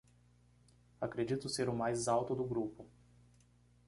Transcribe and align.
Acredito 0.99 1.47
ser 1.47 1.69
o 1.69 1.75
mais 1.75 2.07
alto 2.07 2.33
do 2.33 2.43
grupo 2.43 2.87